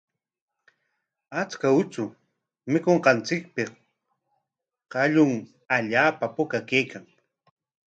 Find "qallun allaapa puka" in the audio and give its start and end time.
4.91-6.59